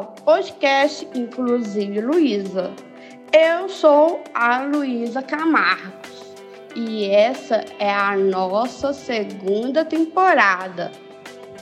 [0.00, 2.70] Ao podcast Inclusive Luísa.
[3.34, 6.34] Eu sou a Luísa Camargos
[6.74, 10.90] e essa é a nossa segunda temporada.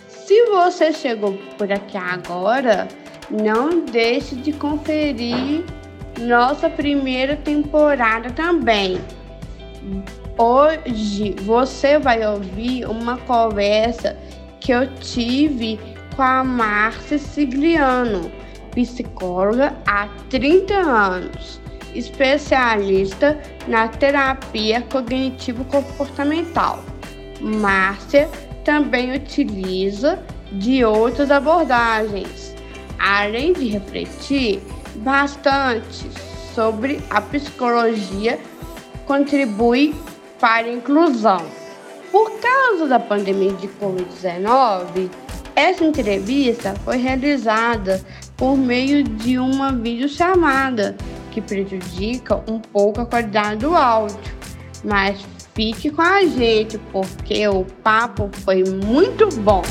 [0.07, 2.87] Se você chegou por aqui agora,
[3.29, 5.65] não deixe de conferir
[6.21, 9.01] nossa primeira temporada também.
[10.39, 14.17] Hoje você vai ouvir uma conversa
[14.61, 18.29] que eu tive com a Márcia Sigliano,
[18.75, 21.61] psicóloga há 30 anos,
[21.95, 26.83] especialista na terapia cognitivo-comportamental.
[27.41, 28.29] Márcia
[28.65, 32.53] também utiliza de outras abordagens,
[32.99, 34.61] além de refletir
[34.97, 36.05] bastante
[36.53, 38.41] sobre a psicologia
[39.07, 39.95] contribui
[40.41, 41.47] para a inclusão.
[42.11, 45.28] Por causa da pandemia de Covid-19,
[45.59, 48.01] essa entrevista foi realizada
[48.37, 50.97] por meio de uma videochamada
[51.33, 54.17] que prejudica um pouco a qualidade do áudio.
[54.85, 55.19] Mas
[55.57, 59.63] fique com a gente porque o papo foi muito bom.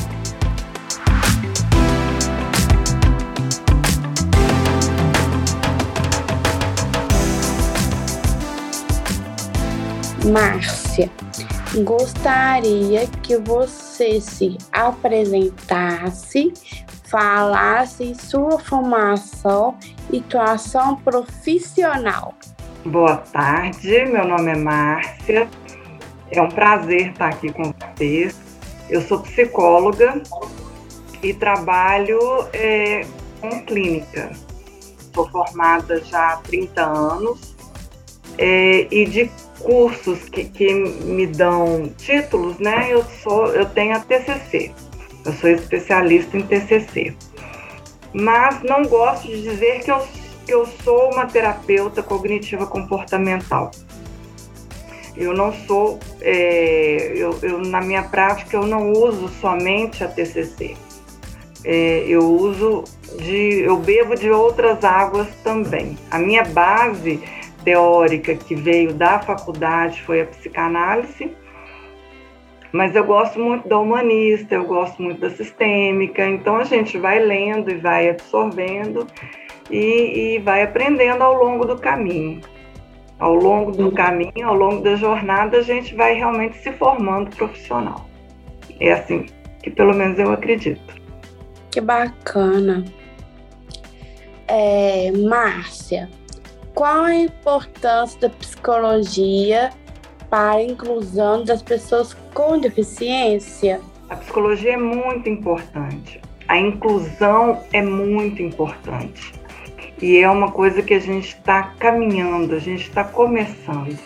[10.25, 11.09] Márcia,
[11.83, 16.53] gostaria que você se apresentasse,
[17.06, 19.78] falasse sua formação
[20.11, 22.33] e atuação profissional.
[22.86, 25.49] Boa tarde, meu nome é Márcia.
[26.32, 28.36] É um prazer estar aqui com vocês.
[28.89, 30.21] Eu sou psicóloga
[31.21, 32.20] e trabalho
[32.54, 33.05] é,
[33.42, 34.32] com clínica.
[35.14, 37.55] Sou formada já há 30 anos
[38.38, 42.88] é, e de cursos que, que me dão títulos, né?
[42.90, 44.72] Eu sou, eu tenho a TCC.
[45.26, 47.16] Eu sou especialista em TCC.
[48.14, 50.02] Mas não gosto de dizer que eu,
[50.45, 53.72] que eu sou uma terapeuta cognitiva comportamental.
[55.16, 60.78] Eu não sou, é, eu, eu, na minha prática, eu não uso somente a TCC.
[61.64, 62.84] É, eu uso
[63.18, 65.98] de, eu bebo de outras águas também.
[66.12, 67.20] A minha base
[67.67, 71.36] teórica que veio da faculdade foi a psicanálise,
[72.72, 77.20] mas eu gosto muito da humanista, eu gosto muito da sistêmica, então a gente vai
[77.20, 79.06] lendo e vai absorvendo
[79.70, 82.39] e, e vai aprendendo ao longo do caminho.
[83.20, 88.08] Ao longo do caminho, ao longo da jornada, a gente vai realmente se formando profissional.
[88.80, 89.26] É assim
[89.61, 90.95] que pelo menos eu acredito.
[91.70, 92.86] Que bacana.
[94.48, 96.10] É, Márcia,
[96.77, 99.71] qual a importância da psicologia
[100.30, 103.82] para a inclusão das pessoas com deficiência?
[104.11, 106.21] A psicologia é muito importante.
[106.48, 109.33] A inclusão é muito importante.
[109.99, 113.98] E é uma coisa que a gente está caminhando, a gente está começando.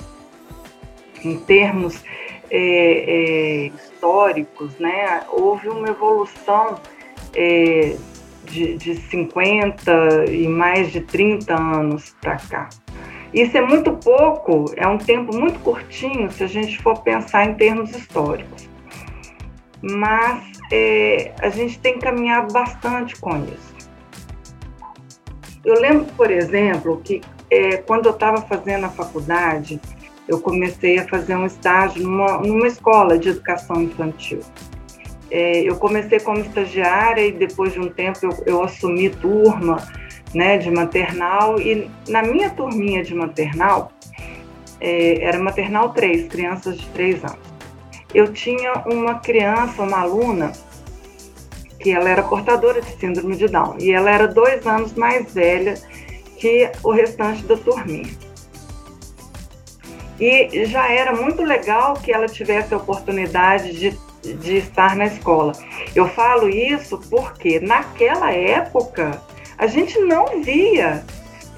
[1.26, 2.02] Em termos
[2.50, 6.80] é, é, históricos, né, houve uma evolução
[7.36, 7.98] é,
[8.52, 12.70] de, de 50 e mais de 30 anos para cá.
[13.34, 17.54] Isso é muito pouco, é um tempo muito curtinho se a gente for pensar em
[17.54, 18.70] termos históricos.
[19.82, 23.72] Mas é, a gente tem caminhado bastante com isso.
[25.64, 29.80] Eu lembro, por exemplo, que é, quando eu estava fazendo a faculdade,
[30.28, 34.42] eu comecei a fazer um estágio numa, numa escola de educação infantil.
[35.32, 39.78] É, eu comecei como estagiária e depois de um tempo eu, eu assumi turma
[40.34, 43.94] né, de maternal e na minha turminha de maternal,
[44.82, 47.52] é, era maternal 3, crianças de 3 anos.
[48.14, 50.52] Eu tinha uma criança, uma aluna,
[51.80, 55.76] que ela era portadora de síndrome de Down e ela era dois anos mais velha
[56.38, 58.12] que o restante da turminha.
[60.20, 65.54] E já era muito legal que ela tivesse a oportunidade de de estar na escola.
[65.96, 69.22] Eu falo isso porque naquela época
[69.58, 71.04] a gente não via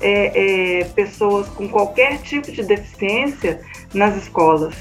[0.02, 3.62] é, é, pessoas com qualquer tipo de deficiência
[3.94, 4.76] nas escolas.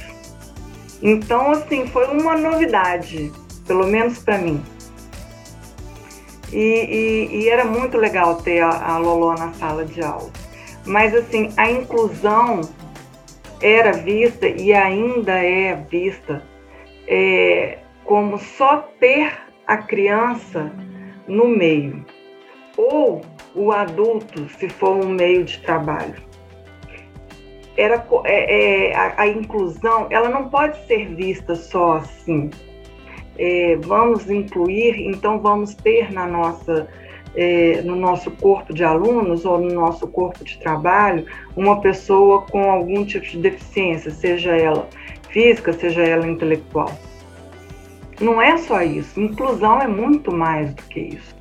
[1.01, 3.33] Então, assim, foi uma novidade,
[3.67, 4.63] pelo menos para mim.
[6.53, 10.31] E, e, e, era muito legal ter a, a Loló na sala de aula.
[10.85, 12.61] Mas, assim, a inclusão
[13.61, 16.43] era vista e ainda é vista
[17.07, 19.33] é, como só ter
[19.67, 20.73] a criança
[21.27, 22.05] no meio,
[22.77, 23.23] ou
[23.55, 26.23] o adulto, se for um meio de trabalho.
[27.77, 32.51] Era, é, é, a, a, inclusão ela não pode ser vista só assim.
[33.39, 36.87] É, vamos incluir, então vamos ter na nossa,
[37.35, 41.25] é, no nosso corpo de alunos ou no nosso corpo de trabalho
[41.57, 44.87] uma pessoa com algum tipo de deficiência, seja ela
[45.33, 46.93] física, seja ela intelectual.
[48.21, 49.21] Não é só isso.
[49.21, 51.35] Inclusão é muito mais do que isso.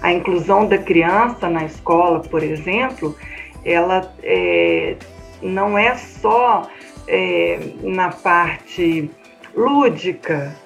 [0.00, 3.16] A inclusão da criança na escola, por exemplo,
[3.64, 4.96] ela é,
[5.42, 6.68] não é só
[7.06, 9.10] é, na parte
[9.54, 10.56] lúdica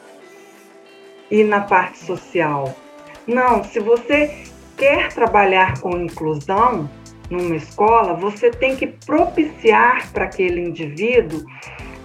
[1.31, 2.75] e na parte social.
[3.27, 4.33] Não, se você
[4.77, 6.89] quer trabalhar com inclusão
[7.29, 11.45] numa escola, você tem que propiciar para aquele indivíduo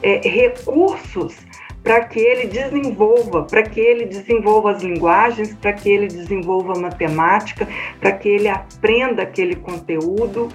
[0.03, 1.38] é, recursos
[1.83, 6.80] para que ele desenvolva, para que ele desenvolva as linguagens, para que ele desenvolva a
[6.80, 7.68] matemática,
[8.00, 10.50] para que ele aprenda aquele conteúdo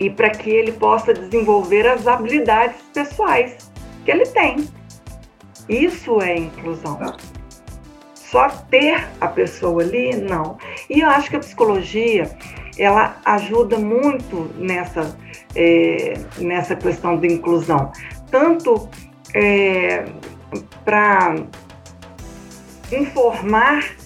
[0.00, 3.70] e para que ele possa desenvolver as habilidades pessoais
[4.04, 4.68] que ele tem.
[5.68, 6.98] Isso é inclusão.
[8.14, 10.58] Só ter a pessoa ali, não.
[10.90, 12.30] E eu acho que a psicologia
[12.78, 15.16] ela ajuda muito nessa,
[15.54, 17.90] é, nessa questão de inclusão,
[18.30, 18.88] tanto
[19.34, 20.06] é,
[20.84, 21.36] para
[22.92, 23.96] informar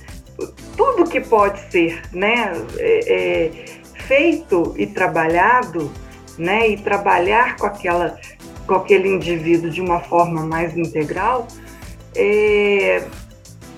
[0.76, 3.50] tudo que pode ser né, é, é,
[4.06, 5.90] feito e trabalhado,
[6.38, 8.18] né, e trabalhar com, aquela,
[8.66, 11.46] com aquele indivíduo de uma forma mais integral,
[12.16, 13.06] é,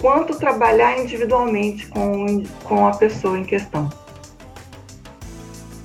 [0.01, 3.91] quanto trabalhar individualmente com, com a pessoa em questão.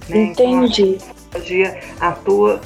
[0.07, 0.23] Né?
[0.23, 0.95] Entendi.
[0.95, 2.61] Então, a psicologia atua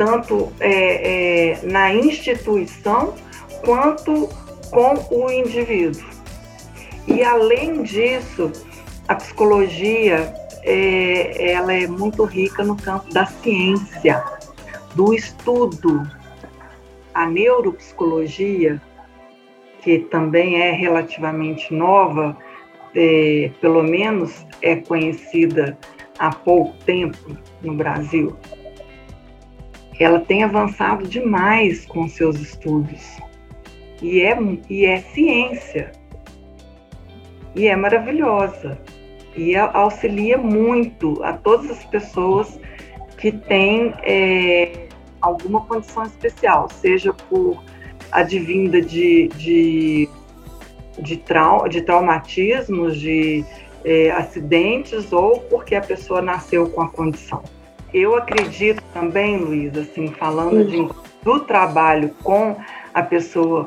[0.00, 3.14] tanto é, é, na instituição
[3.62, 4.30] quanto
[4.70, 6.02] com o indivíduo.
[7.06, 8.50] E além disso,
[9.06, 10.32] a psicologia
[10.62, 14.24] é, ela é muito rica no campo da ciência,
[14.94, 16.10] do estudo.
[17.12, 18.80] A neuropsicologia,
[19.82, 22.34] que também é relativamente nova,
[22.96, 25.76] é, pelo menos é conhecida
[26.18, 27.18] há pouco tempo
[27.60, 28.34] no Brasil,
[30.00, 33.18] ela tem avançado demais com seus estudos.
[34.02, 34.36] E é,
[34.68, 35.92] e é ciência.
[37.54, 38.80] E é maravilhosa.
[39.36, 42.58] E auxilia muito a todas as pessoas
[43.18, 44.88] que têm é,
[45.20, 47.62] alguma condição especial, seja por
[48.10, 50.08] advinda de, de,
[50.98, 53.44] de, trau, de traumatismos, de
[53.84, 57.42] é, acidentes, ou porque a pessoa nasceu com a condição.
[57.92, 60.88] Eu acredito também, Luiz, assim, falando de,
[61.22, 62.56] do trabalho com
[62.94, 63.64] a pessoa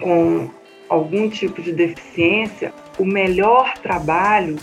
[0.00, 0.48] com
[0.88, 4.56] algum tipo de deficiência, o melhor trabalho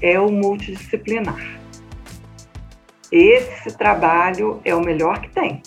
[0.00, 1.58] é o multidisciplinar.
[3.12, 5.62] Esse trabalho é o melhor que tem.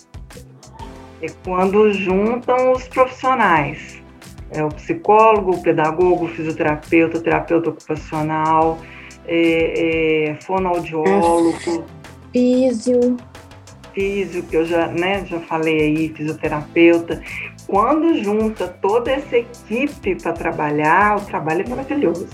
[1.21, 4.01] É quando juntam os profissionais.
[4.49, 8.79] É o psicólogo, o pedagogo, o fisioterapeuta, o terapeuta ocupacional,
[9.25, 11.85] é, é, fonoaudiólogo
[12.31, 13.17] Físio.
[13.93, 17.21] Físio, que eu já, né, já falei aí, fisioterapeuta.
[17.67, 22.27] Quando junta toda essa equipe para trabalhar, o trabalho é maravilhoso.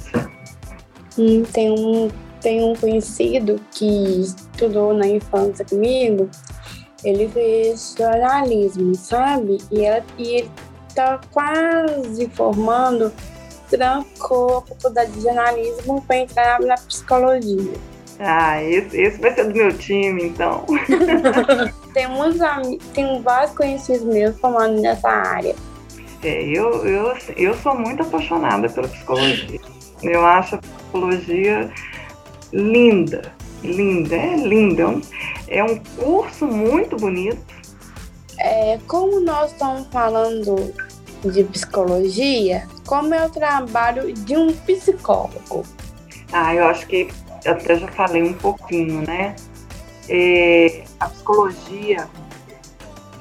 [1.17, 2.09] Hum, tem, um,
[2.41, 6.29] tem um conhecido que estudou na infância comigo,
[7.03, 9.57] ele fez jornalismo, sabe?
[9.71, 10.51] E, ela, e ele
[10.93, 13.11] tá quase formando,
[13.69, 17.73] trancou a faculdade de jornalismo para entrar na psicologia.
[18.19, 20.65] Ah, esse, esse vai ser do meu time, então.
[21.93, 25.55] tem amigos, tem vários conhecidos meus formando nessa área.
[26.23, 29.59] É, eu, eu, eu sou muito apaixonada pela psicologia.
[30.01, 31.71] Eu acho a psicologia
[32.51, 33.31] linda,
[33.63, 34.83] linda, é linda.
[34.83, 35.01] É um,
[35.47, 37.41] é um curso muito bonito.
[38.39, 40.73] É, como nós estamos falando
[41.23, 45.63] de psicologia, como é o trabalho de um psicólogo?
[46.31, 47.09] Ah, eu acho que
[47.47, 49.35] até já falei um pouquinho, né?
[50.09, 52.07] É, a psicologia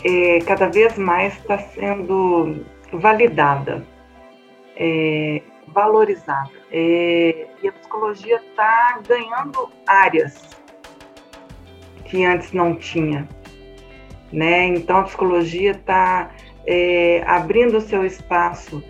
[0.05, 3.85] é, cada vez mais está sendo validada,
[4.77, 6.51] é, valorizada.
[6.71, 10.57] É, e a psicologia está ganhando áreas
[12.05, 13.29] que antes não tinha.
[14.33, 14.67] né?
[14.67, 16.31] Então a psicologia está
[16.67, 18.83] é, abrindo seu espaço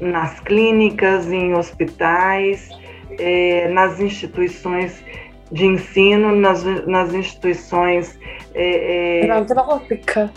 [0.00, 2.68] nas clínicas, em hospitais,
[3.18, 5.02] é, nas instituições
[5.50, 8.18] de ensino, nas, nas instituições
[8.54, 10.30] é, é filantrópicas.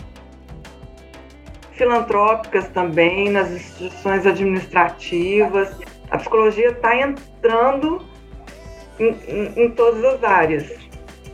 [1.72, 5.76] filantrópicas também, nas instituições administrativas.
[6.10, 8.02] A psicologia está entrando
[8.98, 10.72] em, em, em, todas as áreas,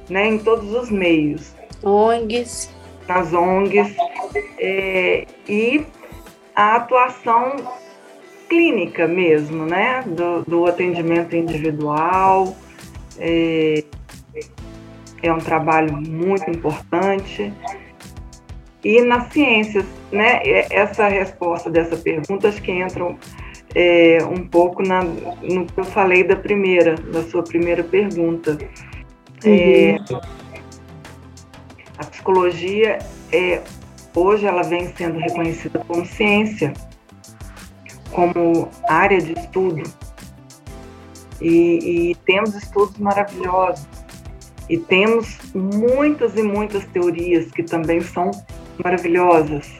[0.08, 1.54] né, em todos os meios.
[1.82, 2.74] ONGs.
[3.08, 3.94] Nas ONGs.
[4.58, 5.86] É, e
[6.54, 7.56] a atuação
[8.48, 10.02] clínica mesmo, né?
[10.06, 12.56] Do, do atendimento individual.
[13.18, 13.84] É,
[15.22, 17.52] é um trabalho muito importante.
[18.84, 20.40] E nas ciências, né?
[20.70, 23.04] Essa resposta dessa pergunta acho que entra
[23.74, 28.56] é, um pouco na, no que eu falei da primeira, da sua primeira pergunta.
[29.44, 30.20] É, uhum.
[31.98, 32.98] a psicologia
[33.30, 33.62] é
[34.14, 36.72] hoje ela vem sendo reconhecida como ciência
[38.16, 39.82] como área de estudo.
[41.38, 43.86] E, e temos estudos maravilhosos.
[44.70, 48.30] E temos muitas e muitas teorias que também são
[48.82, 49.70] maravilhosas.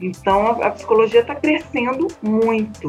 [0.00, 2.88] Então a, a psicologia está crescendo muito,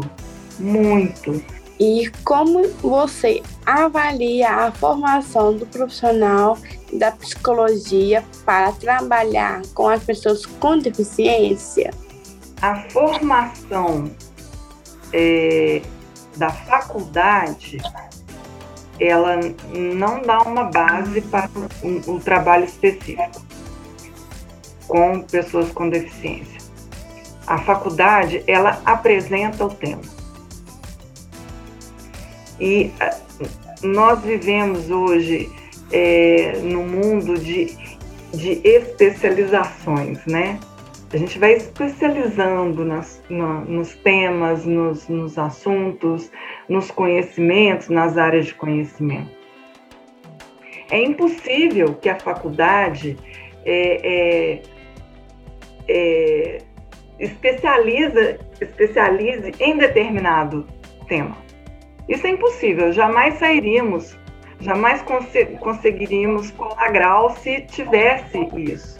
[0.58, 1.44] muito.
[1.80, 6.58] E como você avalia a formação do profissional
[6.94, 11.94] da psicologia para trabalhar com as pessoas com deficiência?
[12.62, 14.10] A formação
[15.14, 15.82] é,
[16.36, 17.78] da faculdade,
[19.00, 19.40] ela
[19.74, 21.50] não dá uma base para
[21.84, 23.46] um, um trabalho específico
[24.88, 26.58] com pessoas com deficiência.
[27.46, 30.02] A faculdade, ela apresenta o tema.
[32.60, 32.92] E
[33.82, 35.50] nós vivemos hoje
[35.92, 37.78] é, no mundo de,
[38.34, 40.60] de especializações, né?
[41.14, 46.30] A gente vai especializando nas, no, nos temas, nos, nos assuntos,
[46.68, 49.32] nos conhecimentos, nas áreas de conhecimento.
[50.92, 53.18] É impossível que a faculdade
[53.66, 54.62] é, é,
[55.88, 56.58] é,
[57.20, 60.68] especializa, especialize em determinado
[61.08, 61.38] tema.
[62.10, 64.18] Isso é impossível, jamais sairíamos,
[64.60, 65.04] jamais
[65.60, 68.97] conseguiríamos colar grau se tivesse isso.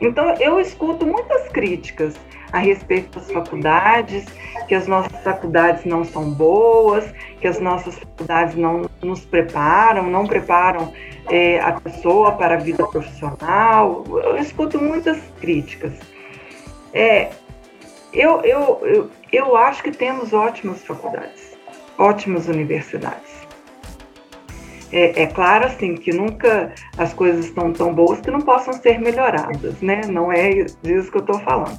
[0.00, 2.14] Então, eu escuto muitas críticas
[2.52, 4.24] a respeito das faculdades,
[4.68, 7.04] que as nossas faculdades não são boas,
[7.40, 10.92] que as nossas faculdades não nos preparam, não preparam
[11.28, 14.04] é, a pessoa para a vida profissional.
[14.08, 15.92] Eu escuto muitas críticas.
[16.92, 17.30] É,
[18.12, 21.56] eu, eu, eu, eu acho que temos ótimas faculdades,
[21.98, 23.35] ótimas universidades.
[24.92, 29.00] É, é, claro assim que nunca as coisas estão tão boas que não possam ser
[29.00, 30.02] melhoradas, né?
[30.06, 30.50] Não é
[30.82, 31.78] disso que eu estou falando.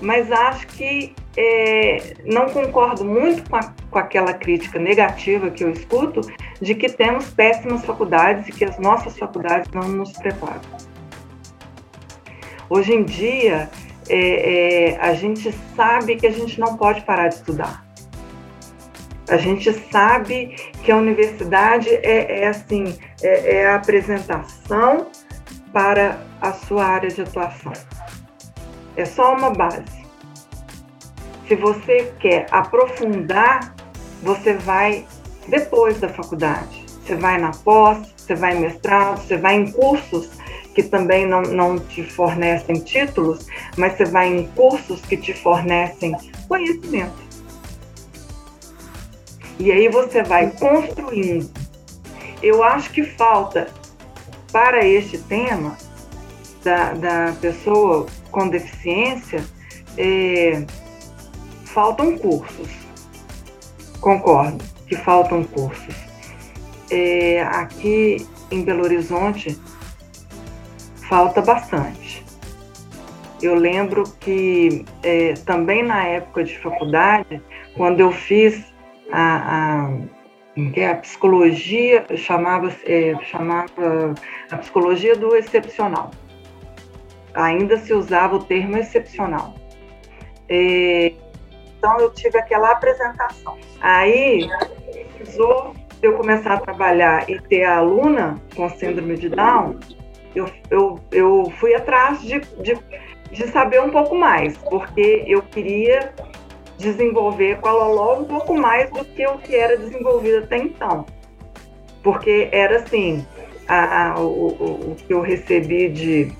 [0.00, 5.70] Mas acho que é, não concordo muito com, a, com aquela crítica negativa que eu
[5.70, 6.20] escuto
[6.60, 10.60] de que temos péssimas faculdades e que as nossas faculdades não nos preparam.
[12.68, 13.70] Hoje em dia,
[14.08, 17.87] é, é, a gente sabe que a gente não pode parar de estudar.
[19.28, 25.08] A gente sabe que a universidade é, é assim, é, é, a apresentação
[25.72, 27.72] para a sua área de atuação.
[28.96, 29.84] É só uma base.
[31.46, 33.74] Se você quer aprofundar,
[34.22, 35.06] você vai
[35.46, 36.86] depois da faculdade.
[37.04, 40.30] Você vai na pós, você vai em mestrado, você vai em cursos
[40.74, 46.16] que também não, não te fornecem títulos, mas você vai em cursos que te fornecem
[46.46, 47.27] conhecimento.
[49.58, 51.50] E aí você vai construindo.
[52.42, 53.68] Eu acho que falta
[54.52, 55.76] para este tema
[56.62, 59.44] da, da pessoa com deficiência,
[59.96, 60.64] é,
[61.64, 62.68] faltam cursos.
[64.00, 65.94] Concordo que faltam cursos.
[66.90, 69.58] É, aqui em Belo Horizonte
[71.08, 72.24] falta bastante.
[73.42, 77.40] Eu lembro que é, também na época de faculdade,
[77.76, 78.64] quando eu fiz
[79.12, 79.90] a, a,
[80.74, 84.14] é a psicologia chamava, é, chamava
[84.50, 86.10] a psicologia do excepcional.
[87.34, 89.54] Ainda se usava o termo excepcional.
[90.48, 91.12] É,
[91.78, 93.56] então eu tive aquela apresentação.
[93.80, 94.48] Aí
[95.16, 99.78] precisou eu começar a trabalhar e ter a aluna com síndrome de Down,
[100.34, 102.78] eu, eu, eu fui atrás de, de,
[103.30, 106.12] de saber um pouco mais, porque eu queria
[106.78, 111.04] desenvolver com a Loló um pouco mais do que o que era desenvolvido até então.
[112.02, 113.26] Porque era assim,
[113.66, 116.32] a, a, o, o, o, que eu recebi de,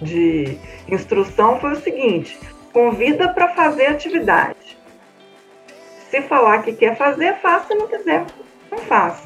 [0.00, 0.58] de
[0.88, 2.38] instrução foi o seguinte:
[2.72, 4.76] convida para fazer atividade.
[6.10, 8.24] Se falar que quer fazer, faça, se não quiser,
[8.70, 9.24] não faça.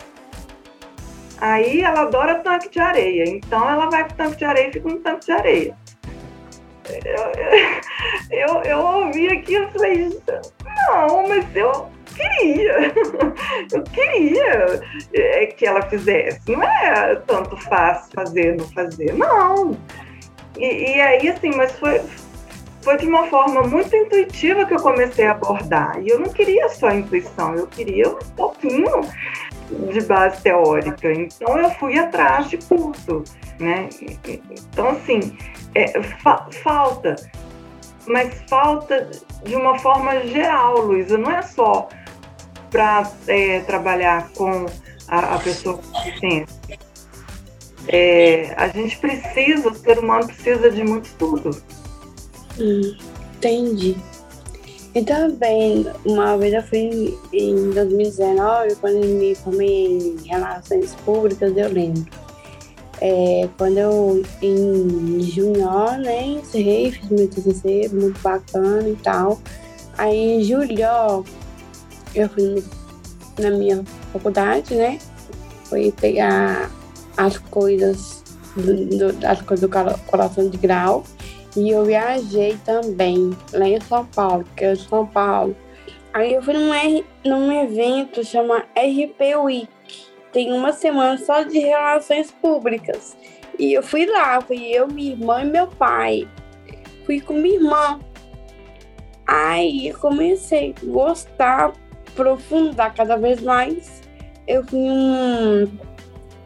[1.38, 4.88] Aí ela adora tanque de areia, então ela vai pro tanque de areia e fica
[4.88, 5.76] no tanque de areia.
[7.04, 10.20] Eu, eu, eu ouvi aquilo e falei,
[10.64, 12.92] não, mas eu queria,
[13.72, 14.80] eu queria
[15.14, 16.40] é, que ela fizesse.
[16.50, 19.76] Não é tanto fácil fazer, não fazer, não.
[20.56, 22.00] E, e aí, assim, mas foi,
[22.82, 26.00] foi de uma forma muito intuitiva que eu comecei a abordar.
[26.02, 29.00] E eu não queria só intuição, eu queria um pouquinho
[29.92, 31.12] de base teórica.
[31.12, 33.24] Então eu fui atrás de curso,
[33.58, 33.88] né?
[34.72, 35.36] Então assim,
[35.74, 37.16] é, fa falta,
[38.06, 39.10] mas falta
[39.44, 41.16] de uma forma geral, Luísa.
[41.16, 41.88] Não é só
[42.70, 44.66] para é, trabalhar com
[45.08, 46.60] a, a pessoa com deficiência.
[47.88, 51.50] É, a gente precisa, o ser humano precisa de muito estudo.
[52.58, 52.96] Hum,
[53.36, 53.96] entendi.
[54.92, 61.56] E também, uma vez eu fui em 2019, quando eu me formei em Relações Públicas,
[61.56, 62.06] eu lembro.
[63.00, 65.70] É, quando eu, em junho,
[66.02, 69.40] né, encerrei, fiz meu TCC, muito bacana e tal.
[69.96, 71.24] Aí, em julho,
[72.14, 72.62] eu fui
[73.38, 74.98] na minha faculdade, né,
[75.64, 76.68] fui pegar
[77.16, 78.24] as coisas
[78.56, 81.04] do, do, as coisas do coração de grau
[81.56, 85.56] e eu viajei também, lá em São Paulo, que é São Paulo.
[86.12, 89.68] Aí eu fui num, R, num evento chama RP Week.
[90.32, 93.16] Tem uma semana só de relações públicas.
[93.58, 96.28] E eu fui lá, fui eu, minha irmã e meu pai.
[97.04, 98.00] Fui com minha irmã.
[99.26, 101.72] Aí eu comecei a gostar,
[102.08, 104.02] aprofundar cada vez mais.
[104.46, 105.68] Eu fui um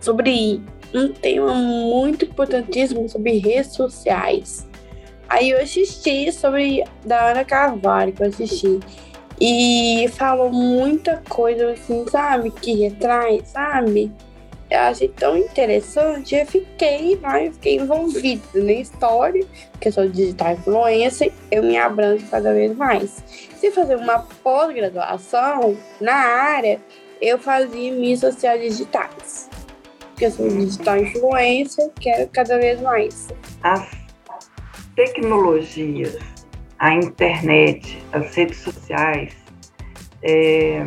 [0.00, 0.62] sobre
[0.94, 4.68] um tema muito importantíssimo sobre redes sociais.
[5.34, 8.78] Aí eu assisti sobre da Ana Carvalho, que eu assisti.
[9.40, 12.52] E falou muita coisa assim, sabe?
[12.52, 14.12] Que retrai, sabe?
[14.70, 20.52] Eu achei tão interessante, eu fiquei eu fiquei envolvida na história, porque eu sou digital
[20.52, 23.24] influencer, eu me abranjo cada vez mais.
[23.56, 26.80] Se fazer uma pós-graduação na área,
[27.20, 29.50] eu fazia mídias sociais digitais.
[30.10, 33.26] Porque eu sou digital influencer, quero cada vez mais.
[33.64, 34.03] Ah
[34.94, 36.18] tecnologias,
[36.78, 39.34] a internet, as redes sociais,
[40.22, 40.82] é,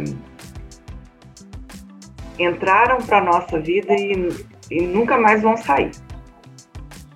[2.40, 5.92] entraram para a nossa vida e, e nunca mais vão sair.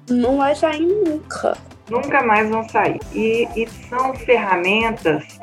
[0.09, 1.57] Não vai sair nunca.
[1.89, 2.99] Nunca mais vão sair.
[3.13, 5.39] E, e são ferramentas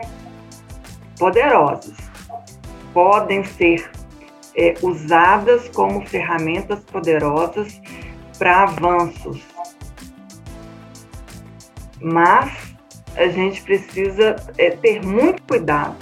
[1.19, 1.97] poderosas.
[2.93, 3.91] Podem ser
[4.57, 7.81] é, usadas como ferramentas poderosas
[8.39, 9.43] para avanços
[12.01, 12.53] mas
[13.17, 15.97] a gente precisa é, ter muito cuidado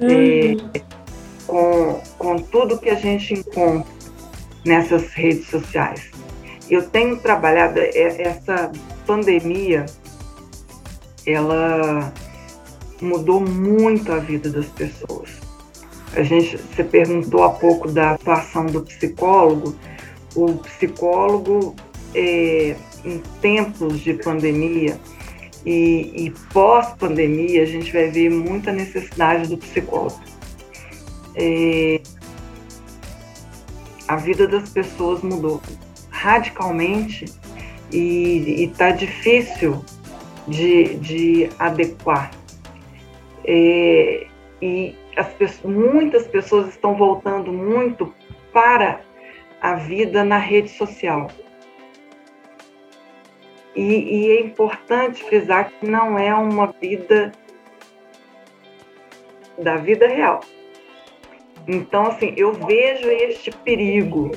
[0.00, 0.70] uhum.
[0.74, 0.80] é,
[1.46, 3.90] com, com tudo que a gente encontra
[4.64, 6.10] nessas redes sociais.
[6.68, 8.70] Eu tenho trabalhado é, essa
[9.06, 9.86] pandemia,
[11.26, 12.12] ela
[13.00, 15.40] mudou muito a vida das pessoas.
[16.14, 19.74] A gente, você perguntou há pouco da atuação do psicólogo.
[20.34, 21.74] O psicólogo
[22.14, 24.98] é, em tempos de pandemia
[25.64, 30.20] e, e pós-pandemia, a gente vai ver muita necessidade do psicólogo.
[31.34, 32.00] É,
[34.08, 35.60] a vida das pessoas mudou
[36.10, 37.26] radicalmente
[37.92, 39.84] e está difícil
[40.48, 42.30] de, de adequar.
[43.44, 44.26] É,
[44.60, 48.12] e as pessoas, muitas pessoas estão voltando muito
[48.52, 49.00] para
[49.60, 51.30] a vida na rede social.
[53.80, 57.32] E, e é importante frisar que não é uma vida
[59.58, 60.40] da vida real.
[61.66, 64.32] Então, assim, eu vejo este perigo,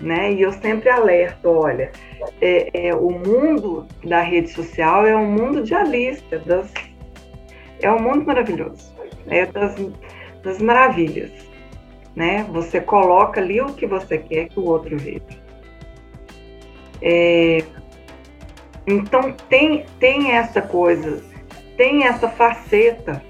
[0.00, 0.32] né?
[0.32, 1.92] E eu sempre alerto, olha,
[2.40, 6.72] é, é, o mundo da rede social é um mundo de Alice, das,
[7.82, 8.94] é um mundo maravilhoso,
[9.28, 9.74] é das,
[10.42, 11.32] das maravilhas,
[12.16, 12.46] né?
[12.50, 15.38] Você coloca ali o que você quer que o outro veja.
[17.02, 17.62] É,
[18.90, 21.22] então tem, tem essa coisa,
[21.76, 23.22] tem essa faceta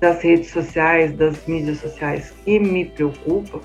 [0.00, 3.60] das redes sociais, das mídias sociais que me preocupa.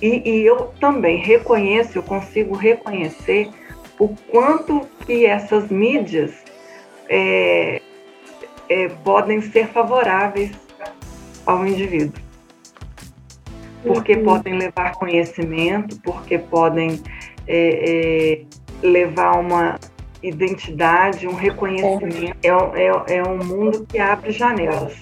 [0.00, 3.50] E, e eu também reconheço, eu consigo reconhecer
[3.98, 6.32] o quanto que essas mídias
[7.08, 7.82] é,
[8.68, 10.52] é, podem ser favoráveis
[11.44, 12.22] ao indivíduo.
[13.82, 14.24] Porque uhum.
[14.24, 17.02] podem levar conhecimento, porque podem
[17.46, 19.78] é, é levar uma
[20.22, 22.36] identidade, um reconhecimento.
[22.42, 24.94] É, é, é um mundo que abre janelas.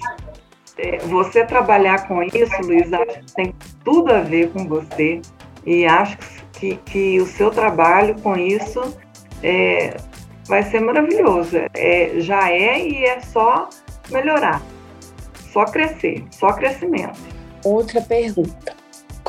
[0.76, 5.20] É, você trabalhar com isso, Luiz, acho que tem tudo a ver com você.
[5.66, 6.16] E acho
[6.52, 8.96] que, que o seu trabalho com isso
[9.42, 9.96] é,
[10.46, 11.56] vai ser maravilhoso.
[11.74, 13.68] É, já é e é só
[14.10, 14.62] melhorar,
[15.52, 17.18] só crescer, só crescimento.
[17.64, 18.76] Outra pergunta.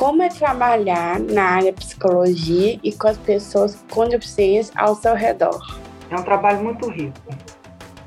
[0.00, 5.78] Como é trabalhar na área psicologia e com as pessoas com deficiência ao seu redor?
[6.10, 7.18] É um trabalho muito rico.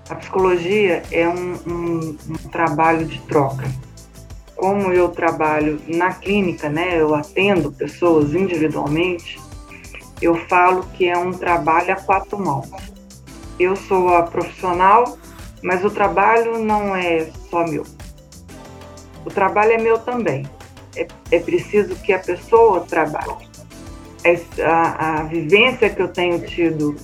[0.10, 3.72] A psicologia é um, um, um trabalho de troca.
[4.56, 9.40] Como eu trabalho na clínica, né, eu atendo pessoas individualmente,
[10.20, 12.72] eu falo que é um trabalho a quatro mãos.
[13.60, 15.16] Eu sou a profissional,
[15.62, 17.86] mas o trabalho não é só meu.
[19.24, 20.44] O trabalho é meu também
[20.96, 23.48] é, é preciso que a pessoa trabalhe.
[24.64, 26.96] A, a vivência que eu tenho tido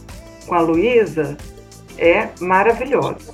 [0.48, 1.38] com a Luísa
[1.98, 3.34] é maravilhosa,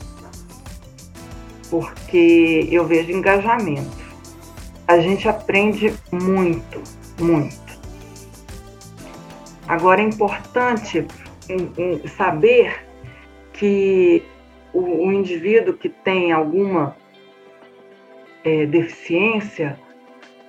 [1.69, 4.05] porque eu vejo engajamento.
[4.87, 6.81] A gente aprende muito,
[7.19, 7.65] muito.
[9.67, 11.05] Agora é importante
[12.17, 12.85] saber
[13.53, 14.23] que
[14.73, 16.95] o, o indivíduo que tem alguma
[18.43, 19.79] é, deficiência,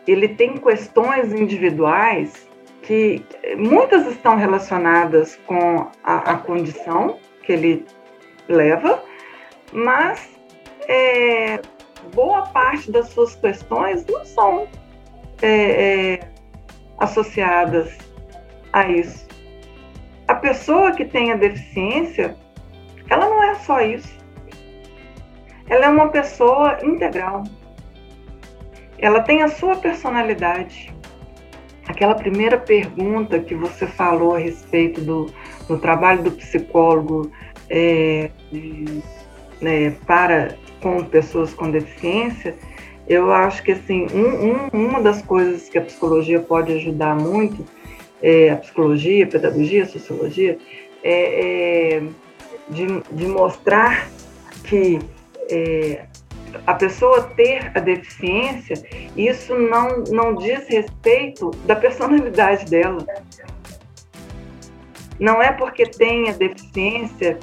[0.06, 2.48] ele tem questões individuais
[2.82, 3.24] que
[3.56, 7.84] muitas estão relacionadas com a, a condição que ele
[8.48, 9.02] leva,
[9.72, 10.30] mas
[10.88, 11.60] é,
[12.14, 14.68] boa parte das suas questões não são
[15.42, 16.20] é, é,
[16.98, 17.98] associadas
[18.72, 19.26] a isso.
[20.28, 22.36] A pessoa que tem a deficiência,
[23.10, 24.16] ela não é só isso.
[25.68, 27.42] Ela é uma pessoa integral
[28.98, 30.94] ela tem a sua personalidade.
[31.86, 35.30] Aquela primeira pergunta que você falou a respeito do,
[35.68, 37.30] do trabalho do psicólogo
[37.70, 38.30] é,
[39.60, 42.54] né, para com pessoas com deficiência,
[43.08, 47.64] eu acho que assim um, um, uma das coisas que a psicologia pode ajudar muito,
[48.22, 50.58] é, a psicologia, a pedagogia, a sociologia,
[51.02, 52.02] é, é
[52.68, 54.08] de, de, mostrar
[54.64, 54.98] que
[55.48, 56.04] é,
[56.66, 58.76] a pessoa ter a deficiência,
[59.16, 63.04] isso não, não diz respeito da personalidade dela.
[65.18, 67.38] Não é porque tem a deficiência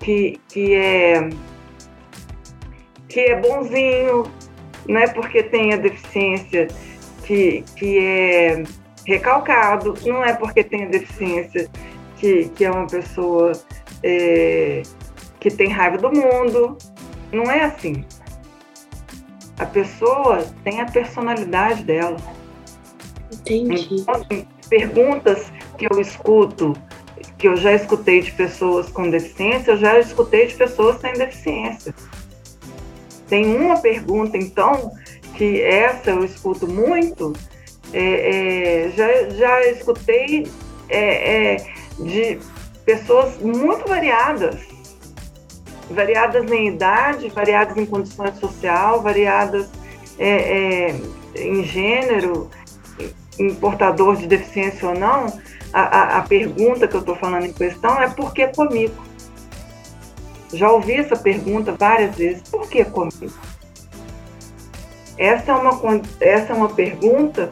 [0.00, 1.28] que, que, é,
[3.08, 4.24] que é bonzinho,
[4.88, 6.68] não é porque tem a deficiência
[7.24, 8.62] que, que é
[9.06, 11.68] recalcado, não é porque tem a deficiência
[12.16, 13.52] que, que é uma pessoa
[14.02, 14.82] é,
[15.38, 16.76] que tem raiva do mundo.
[17.32, 18.04] Não é assim.
[19.62, 22.16] A pessoa tem a personalidade dela.
[23.32, 24.00] Entendi.
[24.00, 26.72] Então, assim, perguntas que eu escuto,
[27.38, 31.94] que eu já escutei de pessoas com deficiência, eu já escutei de pessoas sem deficiência.
[33.28, 34.90] Tem uma pergunta, então,
[35.36, 37.32] que essa eu escuto muito,
[37.92, 40.50] é, é, já, já escutei
[40.88, 41.56] é, é
[42.00, 42.40] de
[42.84, 44.71] pessoas muito variadas
[45.90, 49.68] variadas em idade, variadas em condições social, variadas
[50.18, 51.00] é, é,
[51.36, 52.50] em gênero,
[53.38, 55.26] em portador de deficiência ou não,
[55.72, 58.94] a, a, a pergunta que eu estou falando em questão é por que comigo?
[60.52, 63.32] Já ouvi essa pergunta várias vezes, por que comigo?
[65.16, 67.50] Essa é uma, essa é uma pergunta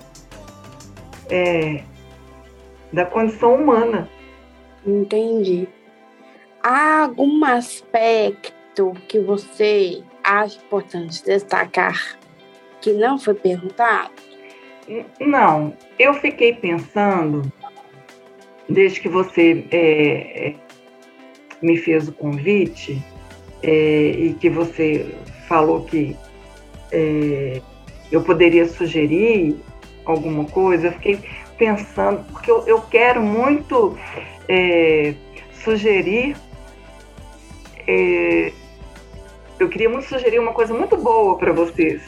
[1.30, 1.82] é,
[2.92, 4.08] da condição humana.
[4.86, 5.68] Entendi.
[6.62, 12.18] Há algum aspecto que você acha importante destacar
[12.82, 14.10] que não foi perguntado?
[15.18, 17.50] Não, eu fiquei pensando,
[18.68, 20.54] desde que você é, é,
[21.62, 23.02] me fez o convite
[23.62, 25.14] é, e que você
[25.48, 26.14] falou que
[26.92, 27.62] é,
[28.12, 29.56] eu poderia sugerir
[30.04, 31.20] alguma coisa, eu fiquei
[31.56, 33.96] pensando, porque eu, eu quero muito
[34.48, 35.14] é,
[35.52, 36.36] sugerir
[37.90, 38.52] é,
[39.58, 42.02] eu queria muito sugerir uma coisa muito boa para vocês,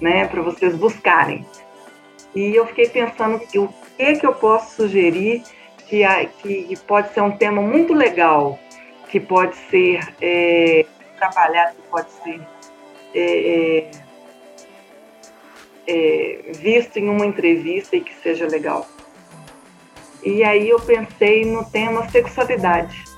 [0.00, 1.44] né, para vocês buscarem.
[2.34, 5.42] E eu fiquei pensando que o que que eu posso sugerir
[5.88, 6.04] que,
[6.42, 8.58] que pode ser um tema muito legal,
[9.08, 10.86] que pode ser é,
[11.18, 12.40] trabalhado, que pode ser
[13.14, 13.90] é, é,
[15.86, 18.86] é, visto em uma entrevista e que seja legal.
[20.24, 23.13] E aí eu pensei no tema sexualidade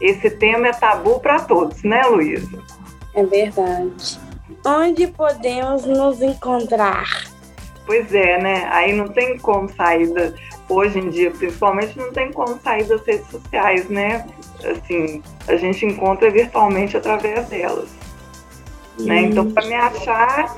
[0.00, 2.58] esse tema é tabu para todos, né, Luísa?
[3.14, 4.20] É verdade.
[4.64, 7.28] Onde podemos nos encontrar?
[7.86, 8.68] Pois é, né?
[8.70, 10.32] Aí não tem como sair da,
[10.68, 14.26] hoje em dia, principalmente, não tem como sair das redes sociais, né?
[14.64, 17.88] Assim, a gente encontra virtualmente através delas.
[18.98, 19.22] Né?
[19.22, 20.54] Então, para me achar,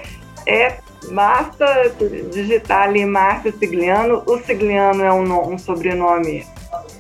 [0.47, 0.79] é
[1.11, 1.95] basta
[2.31, 4.23] digitar ali Márcia Sigliano.
[4.27, 6.45] O Sigliano é um, um sobrenome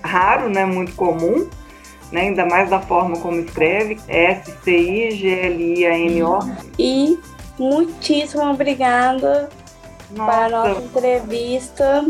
[0.02, 0.64] raro, né?
[0.64, 1.48] Muito comum.
[2.12, 6.38] Né, ainda mais da forma como escreve, S-C-I-G-L-I-A-N-O.
[6.78, 7.18] E
[7.58, 9.48] muitíssimo obrigada
[10.14, 12.04] para a nossa entrevista.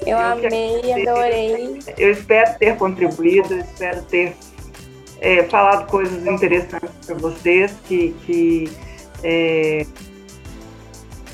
[0.00, 1.78] Eu, eu amei, adorei.
[1.98, 4.34] Eu espero ter contribuído, espero ter
[5.20, 8.70] é, falado coisas interessantes para vocês, que, que
[9.22, 9.86] é,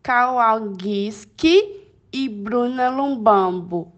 [0.00, 3.92] Kawalgiski e Bruna Lumbambo.